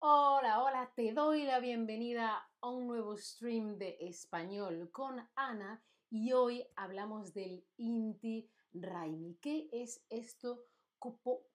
[0.00, 6.30] Hola, hola, te doy la bienvenida a un nuevo stream de español con Ana y
[6.30, 9.38] hoy hablamos del Inti Raimi.
[9.40, 10.62] ¿Qué es esto?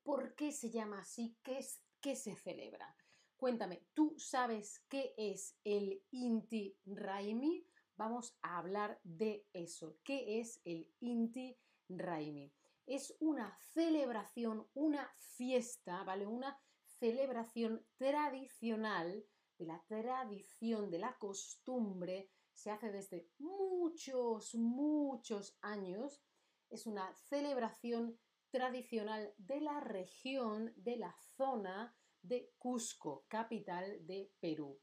[0.03, 1.37] ¿Por qué se llama así?
[1.41, 2.93] ¿Qué, es, qué se celebra?
[3.37, 7.65] Cuéntame, ¿tú sabes qué es el Inti Raimi?
[7.95, 9.99] Vamos a hablar de eso.
[10.03, 11.57] ¿Qué es el Inti
[11.87, 12.51] Raimi?
[12.85, 16.27] Es una celebración, una fiesta, ¿vale?
[16.27, 16.59] Una
[17.03, 19.25] celebración tradicional,
[19.57, 26.23] de la tradición, de la costumbre, se hace desde muchos, muchos años.
[26.69, 28.17] Es una celebración
[28.51, 34.79] tradicional de la región, de la zona de Cusco, capital de Perú.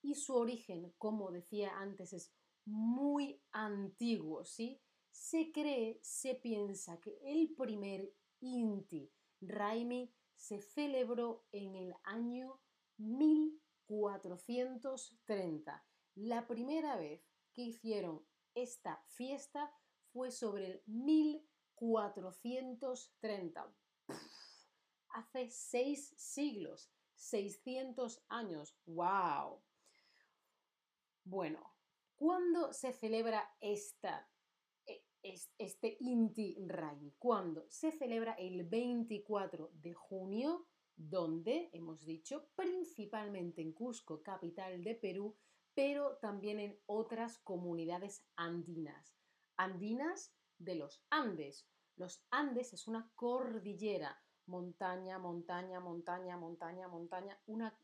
[0.00, 2.32] Y su origen, como decía antes, es
[2.66, 4.80] muy antiguo, ¿sí?
[5.10, 12.60] Se cree, se piensa que el primer Inti Raimi se celebró en el año
[12.98, 15.84] 1430.
[16.14, 18.24] La primera vez que hicieron
[18.54, 19.74] esta fiesta
[20.12, 23.74] fue sobre el 1430.
[25.08, 28.76] hace seis siglos, 600 años.
[28.86, 29.60] ¡Wow!
[31.24, 31.74] Bueno,
[32.16, 34.28] ¿cuándo se celebra esta
[35.58, 37.12] este Inti Raimi.
[37.18, 37.64] ¿Cuándo?
[37.68, 40.66] Se celebra el 24 de junio,
[40.96, 45.34] donde, hemos dicho, principalmente en Cusco, capital de Perú,
[45.74, 49.16] pero también en otras comunidades andinas.
[49.56, 51.66] Andinas de los Andes.
[51.96, 57.74] Los Andes es una cordillera, montaña, montaña, montaña, montaña, montaña, una,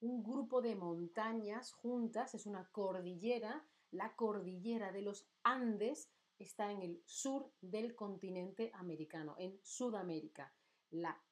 [0.00, 6.82] un grupo de montañas juntas, es una cordillera, la cordillera de los Andes está en
[6.82, 10.54] el sur del continente americano, en Sudamérica.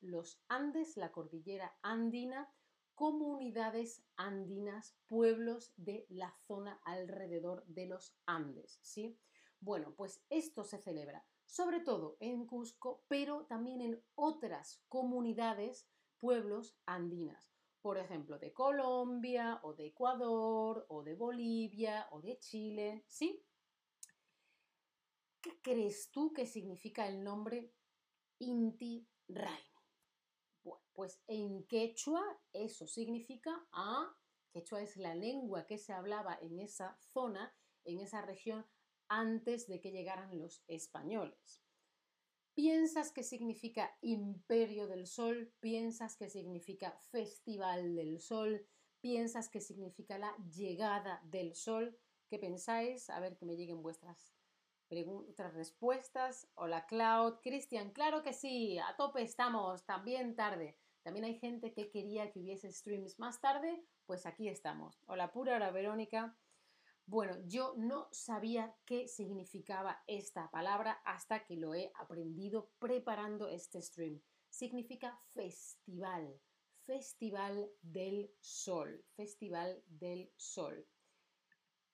[0.00, 2.52] los Andes, la cordillera andina,
[2.94, 9.18] comunidades andinas, pueblos de la zona alrededor de los Andes, ¿sí?
[9.60, 15.86] Bueno, pues esto se celebra sobre todo en Cusco, pero también en otras comunidades,
[16.18, 17.52] pueblos andinas.
[17.82, 23.44] Por ejemplo, de Colombia o de Ecuador o de Bolivia o de Chile, ¿sí?
[25.42, 27.74] ¿Qué crees tú que significa el nombre
[28.38, 29.58] Inti Raimi?
[30.62, 32.22] Bueno, pues en quechua
[32.52, 34.16] eso significa ah,
[34.52, 37.52] quechua es la lengua que se hablaba en esa zona,
[37.84, 38.64] en esa región,
[39.08, 41.64] antes de que llegaran los españoles.
[42.54, 45.52] ¿Piensas que significa imperio del sol?
[45.58, 48.64] ¿Piensas que significa festival del sol?
[49.00, 51.98] ¿Piensas que significa la llegada del sol?
[52.28, 53.10] ¿Qué pensáis?
[53.10, 54.36] A ver que me lleguen vuestras
[55.00, 56.46] otras respuestas.
[56.54, 57.40] Hola Cloud.
[57.42, 60.76] Cristian, claro que sí, a tope estamos, también tarde.
[61.02, 65.02] También hay gente que quería que hubiese streams más tarde, pues aquí estamos.
[65.06, 66.36] Hola Pura, hola Verónica.
[67.06, 73.80] Bueno, yo no sabía qué significaba esta palabra hasta que lo he aprendido preparando este
[73.80, 74.20] stream.
[74.50, 76.38] Significa festival,
[76.84, 80.86] festival del sol, festival del sol.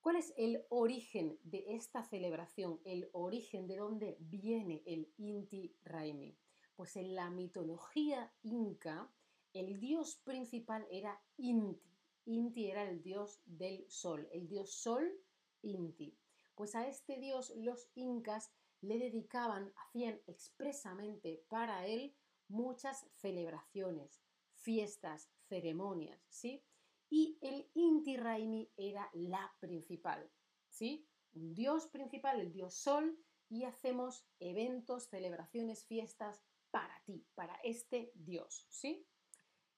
[0.00, 2.81] ¿Cuál es el origen de esta celebración?
[2.84, 6.38] El origen de dónde viene el Inti Raimi.
[6.76, 9.12] Pues en la mitología inca,
[9.53, 11.82] el dios principal era Inti.
[12.26, 15.20] Inti era el dios del sol, el dios sol
[15.62, 16.16] Inti.
[16.54, 22.15] Pues a este dios los incas le dedicaban, hacían expresamente para él
[22.47, 24.22] muchas celebraciones,
[24.53, 26.62] fiestas, ceremonias, ¿sí?
[27.11, 30.31] Y el Inti Raimi era la principal,
[30.69, 31.07] ¿sí?
[31.35, 38.13] Un dios principal, el dios Sol, y hacemos eventos, celebraciones, fiestas para ti, para este
[38.15, 39.07] dios, ¿sí?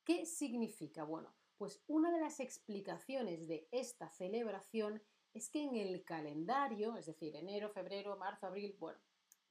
[0.05, 1.05] ¿Qué significa?
[1.05, 5.03] Bueno, pues una de las explicaciones de esta celebración
[5.35, 8.99] es que en el calendario, es decir, enero, febrero, marzo, abril, bueno,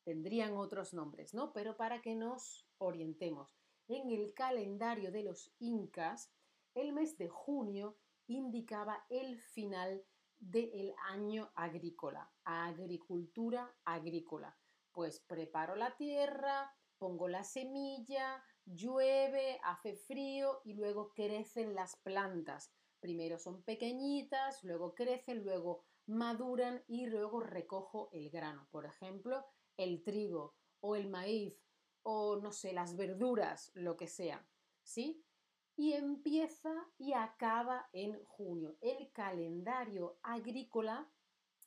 [0.03, 1.53] tendrían otros nombres, ¿no?
[1.53, 3.55] Pero para que nos orientemos,
[3.87, 6.29] en el calendario de los incas,
[6.75, 10.05] el mes de junio indicaba el final
[10.39, 14.57] del año agrícola, agricultura agrícola.
[14.91, 22.71] Pues preparo la tierra, pongo la semilla, llueve, hace frío y luego crecen las plantas.
[22.99, 28.67] Primero son pequeñitas, luego crecen, luego maduran y luego recojo el grano.
[28.71, 29.45] Por ejemplo,
[29.77, 31.61] el trigo o el maíz
[32.03, 34.47] o no sé, las verduras, lo que sea.
[34.83, 35.23] ¿Sí?
[35.79, 38.75] Y empieza y acaba en junio.
[38.81, 41.09] El calendario agrícola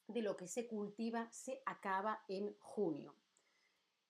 [0.06, 3.17] de lo que se cultiva se acaba en junio.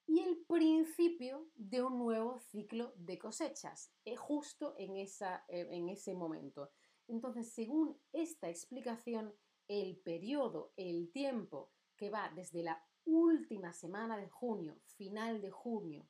[0.05, 5.89] y el principio de un nuevo ciclo de cosechas, eh, justo en, esa, eh, en
[5.89, 6.73] ese momento.
[7.07, 9.33] Entonces, según esta explicación,
[9.69, 16.09] el periodo, el tiempo que va desde la última semana de junio, final de junio,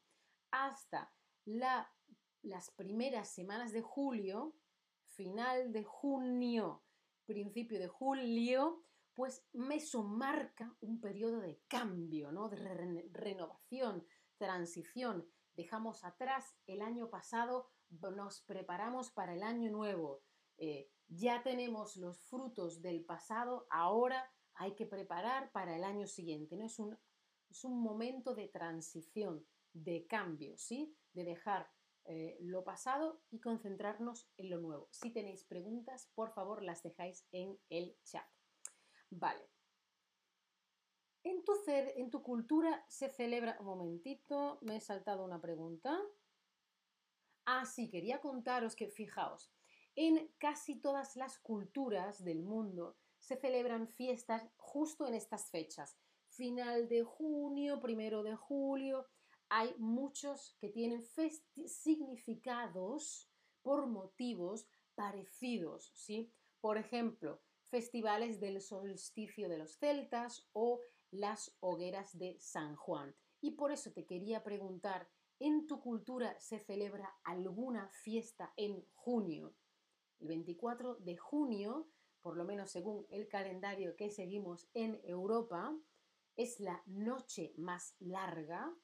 [0.50, 1.12] hasta
[2.42, 4.54] las primeras semanas de julio,
[5.06, 6.82] final de junio,
[7.24, 8.84] principio de julio,
[9.14, 12.48] pues eso marca un periodo de cambio, ¿no?
[12.48, 12.56] de
[13.12, 14.06] renovación,
[14.38, 15.26] transición.
[15.54, 20.22] Dejamos atrás el año pasado, nos preparamos para el año nuevo.
[20.56, 26.56] Eh, ya tenemos los frutos del pasado, ahora hay que preparar para el año siguiente.
[26.56, 26.64] ¿no?
[26.64, 26.98] Es, un,
[27.50, 30.96] es un momento de transición, de cambio, ¿sí?
[31.12, 31.70] de dejar
[32.04, 34.88] eh, lo pasado y concentrarnos en lo nuevo.
[34.90, 38.28] Si tenéis preguntas, por favor las dejáis en el chat.
[39.10, 39.48] Vale.
[41.24, 43.56] En tu, en tu cultura se celebra...
[43.60, 46.00] Un momentito, me he saltado una pregunta.
[47.44, 49.52] Ah, sí, quería contaros que, fijaos,
[49.94, 55.96] en casi todas las culturas del mundo se celebran fiestas justo en estas fechas.
[56.28, 59.06] Final de junio, primero de julio.
[59.54, 61.02] Hay muchos que tienen
[61.66, 63.28] significados
[63.60, 66.32] por motivos parecidos, ¿sí?
[66.62, 73.14] Por ejemplo, festivales del solsticio de los celtas o las hogueras de San Juan.
[73.42, 79.54] Y por eso te quería preguntar, ¿en tu cultura se celebra alguna fiesta en junio?
[80.18, 81.90] El 24 de junio,
[82.22, 85.78] por lo menos según el calendario que seguimos en Europa,
[86.36, 88.74] es la noche más larga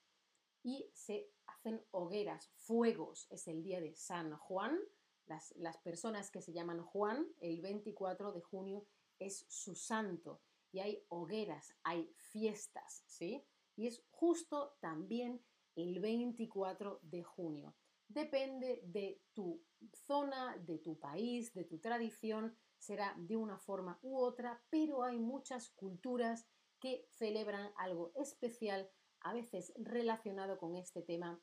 [0.69, 4.79] y se hacen hogueras, fuegos, es el día de San Juan,
[5.25, 8.85] las, personas que se llaman Juan, el 24 de junio
[9.19, 13.43] es su santo y hay hogueras, hay fiestas, ¿sí?
[13.77, 15.43] Y es justo también
[15.75, 17.75] el 24 de junio.
[18.07, 19.63] Depende de tu
[20.07, 25.19] zona, de tu país, de tu tradición, será de una forma u otra, pero hay
[25.19, 26.47] muchas culturas
[26.79, 28.91] que celebran algo especial,
[29.29, 31.39] a veces relacionado con este tema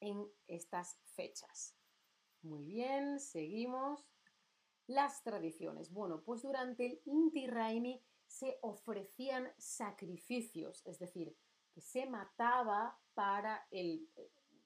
[0.00, 1.74] en estas fechas.
[2.42, 4.06] Muy bien, seguimos.
[4.86, 5.90] Las tradiciones.
[5.90, 11.34] Bueno, pues durante el Inti Raimi se ofrecían sacrificios, es decir,
[11.72, 14.10] que se mataba para, el,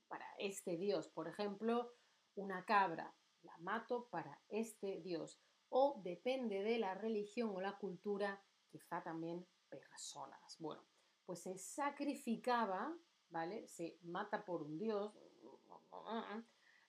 [0.08, 1.08] para este dios.
[1.08, 1.92] Por ejemplo,
[2.34, 5.40] una cabra, la mato para este dios.
[5.68, 10.56] O depende de la religión o la cultura, quizá también personas.
[10.58, 10.82] Bueno,
[11.28, 12.96] pues se sacrificaba,
[13.28, 13.68] ¿vale?
[13.68, 15.14] Se mata por un dios,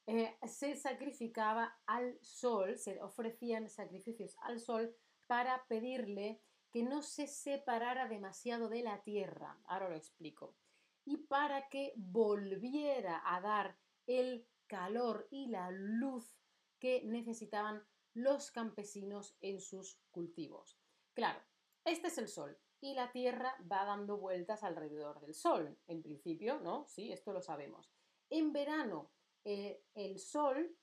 [0.07, 4.95] eh, se sacrificaba al sol, se ofrecían sacrificios al sol
[5.27, 6.41] para pedirle
[6.71, 9.59] que no se separara demasiado de la tierra.
[9.65, 10.55] Ahora lo explico.
[11.03, 13.77] Y para que volviera a dar
[14.07, 16.39] el calor y la luz
[16.79, 20.79] que necesitaban los campesinos en sus cultivos.
[21.13, 21.41] Claro,
[21.83, 26.59] este es el sol y la tierra va dando vueltas alrededor del sol, en principio,
[26.59, 26.85] ¿no?
[26.87, 27.91] Sí, esto lo sabemos.
[28.29, 29.11] En verano
[29.45, 30.75] eh, el Sol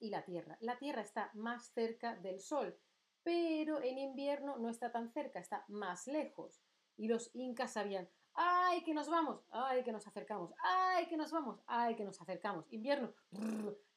[0.00, 0.56] y la Tierra.
[0.60, 2.78] La Tierra está más cerca del Sol,
[3.22, 6.62] pero en invierno no está tan cerca, está más lejos.
[6.96, 9.44] Y los incas sabían, ¡ay, que nos vamos!
[9.50, 10.52] ¡ay, que nos acercamos!
[10.62, 11.60] ¡ay, que nos vamos!
[11.66, 12.66] ¡ay, que nos acercamos!
[12.70, 13.12] Invierno,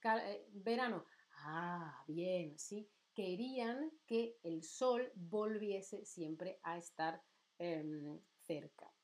[0.04, 1.06] eh, verano.
[1.38, 2.90] Ah, bien, sí.
[3.20, 7.22] Querían que el sol volviese siempre a estar
[7.58, 8.96] em, cerca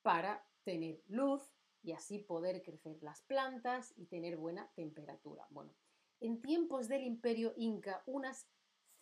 [0.00, 5.46] para tener luz, y así poder crecer las plantas y tener buena temperatura.
[5.50, 5.74] Bueno,
[6.20, 8.48] en tiempos del imperio inca, unas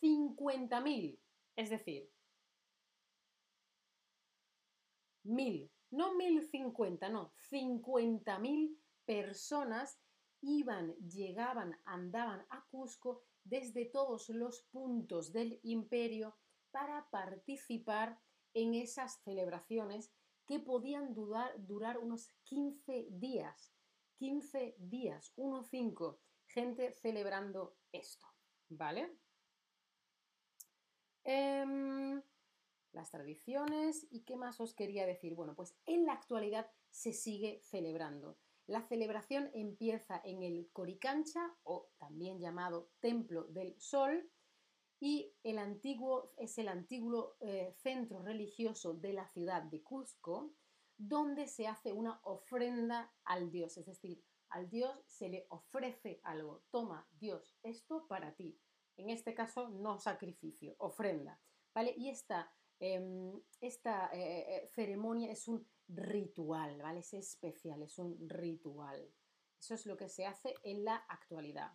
[0.01, 1.17] 50.000,
[1.55, 2.11] es decir,
[5.23, 9.97] mil, no 1050, no, 50.000 personas
[10.41, 16.35] iban, llegaban, andaban a Cusco desde todos los puntos del imperio
[16.71, 18.19] para participar
[18.53, 20.11] en esas celebraciones
[20.45, 23.73] que podían durar unos 15 días.
[24.17, 28.27] 15 días, 1-5, gente celebrando esto,
[28.69, 29.17] ¿vale?
[31.23, 32.21] Em,
[32.91, 35.33] las tradiciones y qué más os quería decir.
[35.33, 38.37] Bueno, pues en la actualidad se sigue celebrando.
[38.67, 44.29] La celebración empieza en el Coricancha, o también llamado Templo del Sol,
[45.01, 50.53] y el antiguo, es el antiguo eh, centro religioso de la ciudad de Cusco,
[50.97, 56.63] donde se hace una ofrenda al Dios, es decir, al Dios se le ofrece algo.
[56.71, 58.57] Toma, Dios, esto para ti.
[58.95, 61.37] En este caso, no sacrificio, ofrenda.
[61.73, 61.93] ¿Vale?
[61.97, 66.99] Y esta em, esta eh, ceremonia es un ritual, ¿vale?
[66.99, 69.11] Es especial, es un ritual.
[69.59, 71.71] Eso es lo que se hace en la actualidad.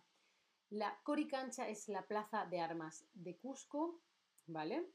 [0.69, 4.01] La Coricancha es la plaza de armas de Cusco,
[4.45, 4.85] ¿vale?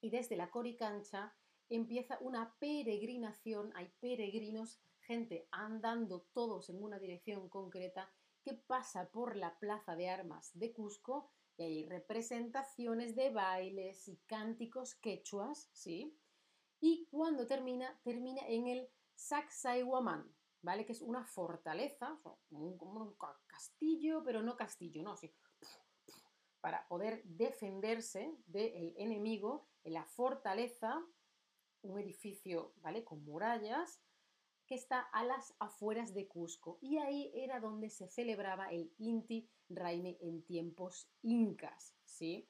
[0.00, 1.32] Y desde la Coricancha
[1.68, 8.10] empieza una peregrinación, hay peregrinos, gente andando todos en una dirección concreta
[8.42, 14.16] que pasa por la plaza de armas de Cusco y hay representaciones de bailes y
[14.26, 16.16] cánticos quechuas, ¿sí?
[16.86, 20.84] Y cuando termina, termina en el Sacsayhuamán, ¿vale?
[20.84, 25.34] Que es una fortaleza, como un, castillo, pero no castillo, no, sí.
[26.60, 31.02] Para poder defenderse del enemigo en la fortaleza,
[31.80, 33.02] un edificio, ¿vale?
[33.02, 34.02] Con murallas,
[34.66, 36.76] que está a las afueras de Cusco.
[36.82, 42.46] Y ahí era donde se celebraba el Inti Raime en tiempos incas, ¿sí?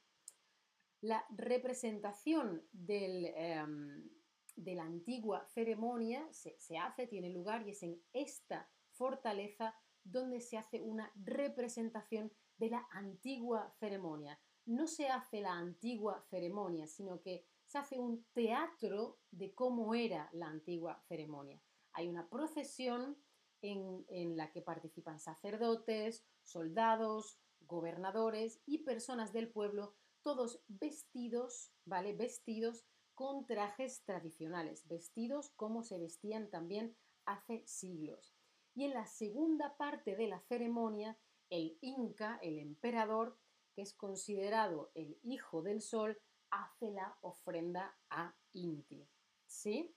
[1.03, 4.11] La representación del, em,
[4.57, 10.41] de la antigua ceremonia se, se hace, tiene lugar y es en esta fortaleza donde
[10.41, 14.39] se hace una representación de la antigua ceremonia.
[14.67, 20.29] No se hace la antigua ceremonia, sino que se hace un teatro de cómo era
[20.33, 21.61] la antigua ceremonia.
[21.93, 23.17] Hay una procesión
[23.63, 32.15] en, en, la que participan sacerdotes, soldados, gobernadores y personas del pueblo, todos vestidos, ¿vale?
[32.15, 32.85] Vestidos
[33.15, 38.35] con trajes tradicionales, vestidos como se vestían también hace siglos.
[38.75, 41.17] Y en la segunda parte de la ceremonia,
[41.51, 43.39] el Inca, el emperador,
[43.75, 49.09] que es considerado el hijo del sol, hace la ofrenda a Inti.
[49.47, 49.95] ¿Sí?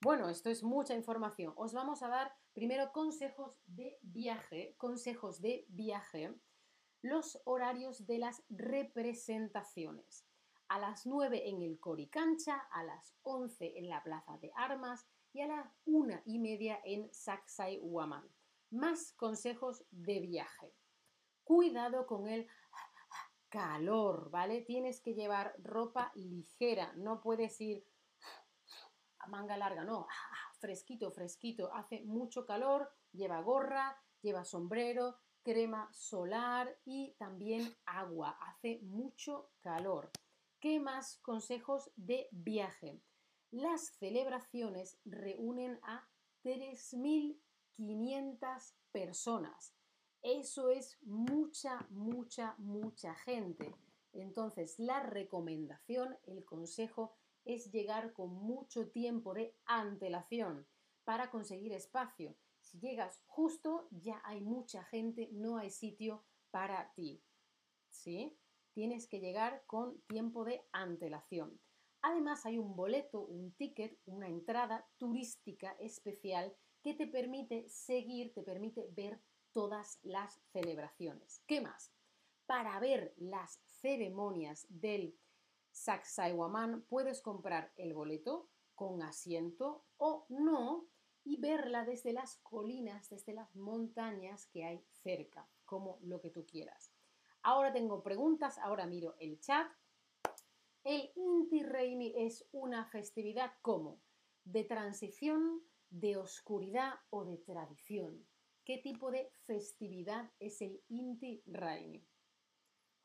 [0.00, 1.52] Bueno, esto es mucha información.
[1.56, 6.34] Os vamos a dar primero consejos de viaje, consejos de viaje,
[7.02, 10.24] los horarios de las representaciones
[10.68, 15.40] a las 9 en el Coricancha, a las 11 en la Plaza de Armas y
[15.40, 18.28] a las 1 y media en Sacsay Huaman.
[18.70, 20.74] Más consejos de viaje.
[21.44, 22.48] Cuidado con el
[23.48, 24.62] calor, ¿vale?
[24.62, 27.86] Tienes que llevar ropa ligera, no puedes ir
[29.20, 30.08] a manga larga, no,
[30.58, 38.80] fresquito, fresquito, hace mucho calor, lleva gorra, lleva sombrero, crema solar y también agua, hace
[38.82, 40.10] mucho calor.
[40.64, 42.98] ¿Qué más consejos de viaje?
[43.50, 46.08] Las celebraciones reúnen a
[46.42, 49.74] 3.500 personas.
[50.22, 53.74] Eso es mucha, mucha, mucha gente.
[54.14, 60.66] Entonces, la recomendación, el consejo es llegar con mucho tiempo de antelación
[61.04, 62.38] para conseguir espacio.
[62.62, 67.22] Si llegas justo, ya hay mucha gente, no hay sitio para ti.
[67.90, 68.38] ¿Sí?
[68.74, 71.58] Tienes que llegar con tiempo de antelación.
[72.02, 78.42] Además hay un boleto, un ticket, una entrada turística especial que te permite seguir, te
[78.42, 81.42] permite ver todas las celebraciones.
[81.46, 81.94] ¿Qué más?
[82.44, 85.16] Para ver las ceremonias del
[85.70, 90.86] Sacsayhuamán puedes comprar el boleto con asiento o no
[91.24, 96.44] y verla desde las colinas, desde las montañas que hay cerca, como lo que tú
[96.44, 96.93] quieras.
[97.46, 99.70] Ahora tengo preguntas, ahora miro el chat.
[100.82, 104.00] El Inti Reimi es una festividad como
[104.44, 105.60] de transición,
[105.90, 108.26] de oscuridad o de tradición.
[108.64, 112.08] ¿Qué tipo de festividad es el Inti Raimi?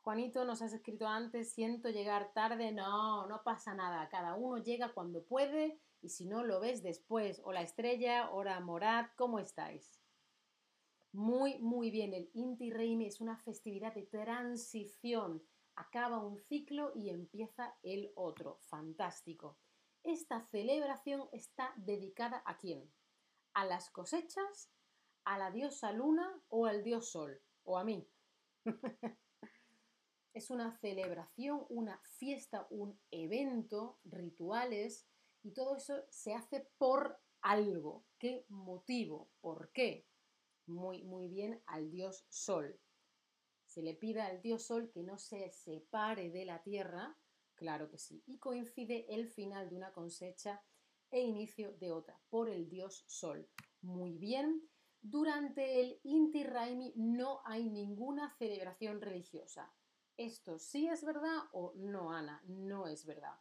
[0.00, 2.72] Juanito, nos has escrito antes, siento llegar tarde.
[2.72, 4.08] No, no pasa nada.
[4.08, 7.42] Cada uno llega cuando puede y si no lo ves después.
[7.44, 9.99] Hola Estrella, hola Morad, ¿cómo estáis?
[11.12, 12.14] Muy, muy bien.
[12.14, 15.42] El Inti Reimi es una festividad de transición.
[15.74, 18.58] Acaba un ciclo y empieza el otro.
[18.62, 19.58] Fantástico.
[20.02, 22.90] Esta celebración está dedicada a quién?
[23.54, 24.70] ¿A las cosechas?
[25.24, 27.42] ¿A la diosa luna o al dios sol?
[27.64, 28.08] ¿O a mí?
[30.32, 35.06] es una celebración, una fiesta, un evento, rituales
[35.42, 38.04] y todo eso se hace por algo.
[38.18, 39.28] ¿Qué motivo?
[39.40, 40.06] ¿Por qué?
[40.70, 42.80] Muy, muy bien al dios Sol.
[43.64, 47.18] Se le pide al dios Sol que no se separe de la tierra,
[47.54, 50.64] claro que sí, y coincide el final de una cosecha
[51.10, 53.48] e inicio de otra, por el dios Sol.
[53.82, 54.68] Muy bien.
[55.02, 59.72] Durante el Inti Raimi no hay ninguna celebración religiosa.
[60.16, 62.42] ¿Esto sí es verdad o no, Ana?
[62.46, 63.38] No es verdad.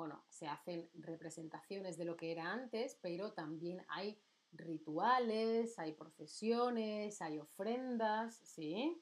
[0.00, 4.18] Bueno, se hacen representaciones de lo que era antes, pero también hay
[4.50, 8.98] rituales, hay procesiones, hay ofrendas, ¿sí?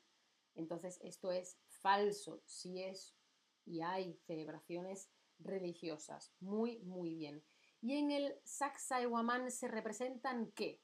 [0.57, 3.15] Entonces, esto es falso, si es
[3.65, 6.33] y hay celebraciones religiosas.
[6.41, 7.45] Muy, muy bien.
[7.81, 10.83] Y en el Sacsayhuamán se representan qué?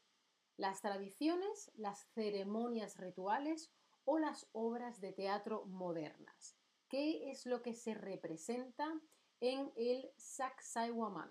[0.56, 3.72] Las tradiciones, las ceremonias rituales
[4.04, 6.56] o las obras de teatro modernas.
[6.88, 9.00] ¿Qué es lo que se representa
[9.44, 11.30] en el Sacsayhuamán?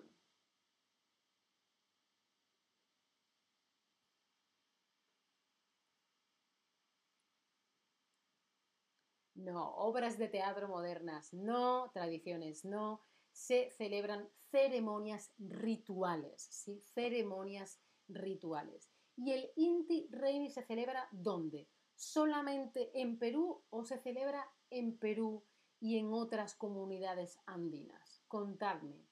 [9.34, 13.02] No, obras de teatro modernas no, tradiciones no,
[13.32, 16.80] se celebran ceremonias rituales, ¿sí?
[16.94, 18.90] Ceremonias rituales.
[19.16, 21.68] ¿Y el Inti Raymi se celebra dónde?
[21.96, 25.44] ¿Solamente en Perú o se celebra en Perú
[25.84, 28.22] y en otras comunidades andinas?
[28.26, 29.06] Contadme.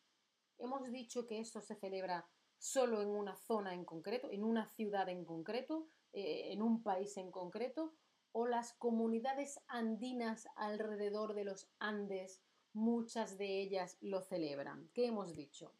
[0.57, 2.27] Hemos dicho que esto se celebra
[2.57, 7.19] solo en una zona en concreto, en una ciudad en concreto, eh, en un país
[7.19, 7.93] en concreto,
[8.33, 12.41] o las comunidades andinas alrededor de los Andes,
[12.73, 14.89] muchas de ellas lo celebran.
[14.95, 15.75] ¿Qué hemos dicho?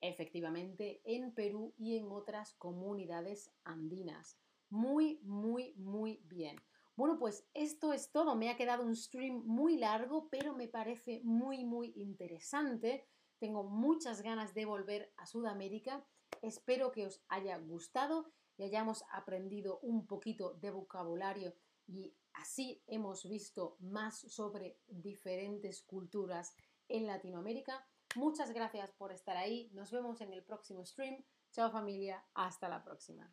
[0.00, 4.38] Efectivamente, en Perú y en otras comunidades andinas.
[4.70, 5.71] Muy, muy,
[7.22, 8.34] pues esto es todo.
[8.34, 13.06] Me ha quedado un stream muy largo, pero me parece muy, muy interesante.
[13.38, 16.04] Tengo muchas ganas de volver a Sudamérica.
[16.42, 21.54] Espero que os haya gustado y hayamos aprendido un poquito de vocabulario
[21.86, 26.56] y así hemos visto más sobre diferentes culturas
[26.88, 27.86] en Latinoamérica.
[28.16, 29.70] Muchas gracias por estar ahí.
[29.74, 31.24] Nos vemos en el próximo stream.
[31.52, 32.24] Chao familia.
[32.34, 33.32] Hasta la próxima.